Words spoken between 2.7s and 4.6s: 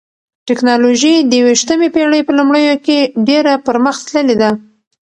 کې ډېره پرمختللې ده.